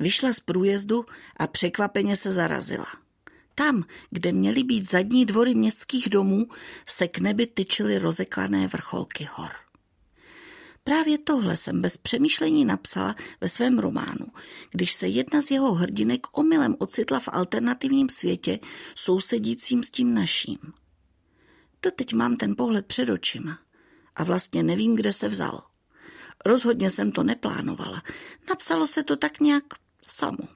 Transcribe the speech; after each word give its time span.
Vyšla 0.00 0.32
z 0.32 0.40
průjezdu 0.40 1.06
a 1.36 1.46
překvapeně 1.46 2.16
se 2.16 2.30
zarazila. 2.30 2.86
Tam, 3.54 3.84
kde 4.10 4.32
měly 4.32 4.62
být 4.62 4.90
zadní 4.90 5.26
dvory 5.26 5.54
městských 5.54 6.08
domů, 6.08 6.46
se 6.86 7.08
k 7.08 7.18
nebi 7.18 7.46
tyčily 7.46 7.98
rozeklané 7.98 8.68
vrcholky 8.68 9.28
hor. 9.32 9.50
Právě 10.84 11.18
tohle 11.18 11.56
jsem 11.56 11.80
bez 11.80 11.96
přemýšlení 11.96 12.64
napsala 12.64 13.16
ve 13.40 13.48
svém 13.48 13.78
románu, 13.78 14.26
když 14.70 14.92
se 14.92 15.08
jedna 15.08 15.40
z 15.40 15.50
jeho 15.50 15.74
hrdinek 15.74 16.38
omylem 16.38 16.76
ocitla 16.78 17.20
v 17.20 17.28
alternativním 17.32 18.08
světě 18.08 18.58
sousedícím 18.94 19.82
s 19.82 19.90
tím 19.90 20.14
naším. 20.14 20.58
Doteď 21.82 22.12
mám 22.12 22.36
ten 22.36 22.56
pohled 22.56 22.86
před 22.86 23.08
očima 23.08 23.58
a 24.16 24.24
vlastně 24.24 24.62
nevím, 24.62 24.96
kde 24.96 25.12
se 25.12 25.28
vzal. 25.28 25.62
Rozhodně 26.46 26.90
jsem 26.90 27.12
to 27.12 27.22
neplánovala. 27.22 28.02
Napsalo 28.48 28.86
se 28.86 29.02
to 29.02 29.16
tak 29.16 29.40
nějak 29.40 29.64
samo. 30.10 30.48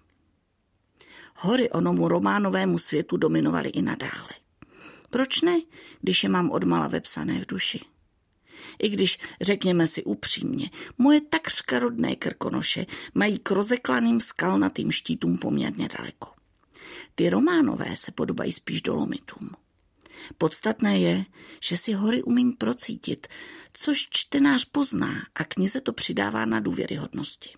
Hory 1.36 1.70
onomu 1.70 2.08
románovému 2.08 2.78
světu 2.78 3.16
dominovaly 3.16 3.68
i 3.68 3.82
nadále. 3.82 4.30
Proč 5.10 5.40
ne, 5.40 5.60
když 6.00 6.22
je 6.22 6.28
mám 6.28 6.50
odmala 6.50 6.88
vepsané 6.88 7.40
v 7.40 7.46
duši? 7.46 7.80
I 8.78 8.88
když, 8.88 9.18
řekněme 9.40 9.86
si 9.86 10.04
upřímně, 10.04 10.70
moje 10.98 11.20
takřka 11.20 11.78
rodné 11.78 12.16
krkonoše 12.16 12.86
mají 13.14 13.38
k 13.38 13.50
rozeklaným 13.50 14.20
skalnatým 14.20 14.92
štítům 14.92 15.38
poměrně 15.38 15.88
daleko. 15.98 16.28
Ty 17.14 17.30
románové 17.30 17.96
se 17.96 18.12
podobají 18.12 18.52
spíš 18.52 18.82
dolomitům. 18.82 19.50
Podstatné 20.38 20.98
je, 20.98 21.24
že 21.60 21.76
si 21.76 21.92
hory 21.92 22.22
umím 22.22 22.52
procítit, 22.52 23.26
což 23.72 24.08
čtenář 24.10 24.64
pozná 24.64 25.26
a 25.34 25.44
knize 25.44 25.80
to 25.80 25.92
přidává 25.92 26.44
na 26.44 26.60
důvěryhodnosti. 26.60 27.50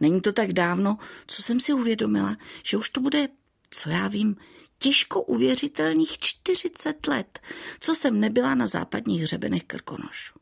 Není 0.00 0.20
to 0.20 0.32
tak 0.32 0.52
dávno, 0.52 0.98
co 1.26 1.42
jsem 1.42 1.60
si 1.60 1.72
uvědomila, 1.72 2.36
že 2.62 2.76
už 2.76 2.88
to 2.88 3.00
bude, 3.00 3.28
co 3.70 3.90
já 3.90 4.08
vím, 4.08 4.36
těžko 4.78 5.22
uvěřitelných 5.22 6.18
40 6.18 7.06
let, 7.06 7.38
co 7.80 7.94
jsem 7.94 8.20
nebyla 8.20 8.54
na 8.54 8.66
západních 8.66 9.22
hřebenech 9.22 9.64
Krkonošu. 9.64 10.38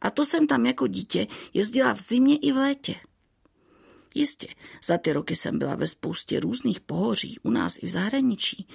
A 0.00 0.10
to 0.10 0.24
jsem 0.24 0.46
tam 0.46 0.66
jako 0.66 0.86
dítě 0.86 1.26
jezdila 1.54 1.92
v 1.94 2.00
zimě 2.00 2.36
i 2.36 2.52
v 2.52 2.56
létě. 2.56 2.94
Jistě, 4.14 4.48
za 4.84 4.98
ty 4.98 5.12
roky 5.12 5.36
jsem 5.36 5.58
byla 5.58 5.74
ve 5.74 5.86
spoustě 5.86 6.40
různých 6.40 6.80
pohoří, 6.80 7.38
u 7.42 7.50
nás 7.50 7.78
i 7.82 7.86
v 7.86 7.90
zahraničí, 7.90 8.68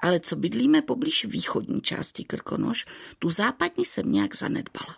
ale 0.00 0.20
co 0.20 0.36
bydlíme 0.36 0.82
poblíž 0.82 1.24
východní 1.24 1.80
části 1.80 2.24
Krkonoš, 2.24 2.84
tu 3.18 3.30
západní 3.30 3.84
jsem 3.84 4.12
nějak 4.12 4.36
zanedbala. 4.36 4.96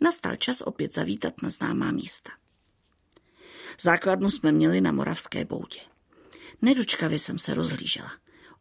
Nastal 0.00 0.36
čas 0.36 0.60
opět 0.60 0.94
zavítat 0.94 1.42
na 1.42 1.50
známá 1.50 1.92
místa. 1.92 2.30
Základnu 3.80 4.30
jsme 4.30 4.52
měli 4.52 4.80
na 4.80 4.92
Moravské 4.92 5.44
boudě. 5.44 5.80
Nedočkavě 6.62 7.18
jsem 7.18 7.38
se 7.38 7.54
rozhlížela. 7.54 8.12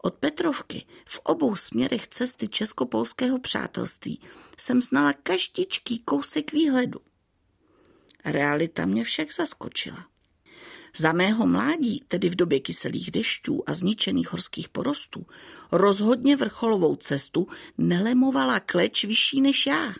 Od 0.03 0.13
Petrovky 0.13 0.85
v 1.09 1.19
obou 1.23 1.55
směrech 1.55 2.07
cesty 2.07 2.47
českopolského 2.47 3.39
přátelství 3.39 4.19
jsem 4.57 4.81
znala 4.81 5.13
každičký 5.13 5.99
kousek 5.99 6.53
výhledu. 6.53 6.99
Realita 8.25 8.85
mě 8.85 9.03
však 9.03 9.33
zaskočila. 9.33 10.07
Za 10.97 11.11
mého 11.11 11.47
mládí, 11.47 12.03
tedy 12.07 12.29
v 12.29 12.35
době 12.35 12.59
kyselých 12.59 13.11
dešťů 13.11 13.63
a 13.67 13.73
zničených 13.73 14.31
horských 14.31 14.69
porostů, 14.69 15.25
rozhodně 15.71 16.35
vrcholovou 16.35 16.95
cestu 16.95 17.47
nelemovala 17.77 18.59
kleč 18.59 19.05
vyšší 19.05 19.41
než 19.41 19.67
já. 19.67 19.93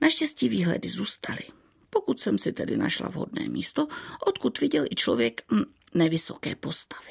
Naštěstí 0.00 0.48
výhledy 0.48 0.88
zůstaly. 0.88 1.57
Pokud 1.90 2.20
jsem 2.20 2.38
si 2.38 2.52
tedy 2.52 2.76
našla 2.76 3.08
vhodné 3.08 3.48
místo, 3.48 3.88
odkud 4.26 4.60
viděl 4.60 4.84
i 4.90 4.94
člověk 4.94 5.44
hm, 5.52 5.62
nevysoké 5.94 6.54
postavy. 6.54 7.10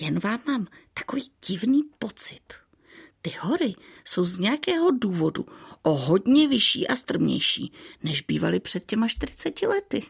Jen 0.00 0.20
vám 0.20 0.40
mám 0.46 0.66
takový 0.94 1.30
divný 1.46 1.82
pocit. 1.98 2.54
Ty 3.22 3.34
hory 3.40 3.74
jsou 4.04 4.24
z 4.24 4.38
nějakého 4.38 4.90
důvodu 4.90 5.46
o 5.82 5.94
hodně 5.94 6.48
vyšší 6.48 6.88
a 6.88 6.96
strmější, 6.96 7.72
než 8.02 8.22
bývaly 8.22 8.60
před 8.60 8.84
těma 8.84 9.08
40 9.08 9.62
lety. 9.62 10.02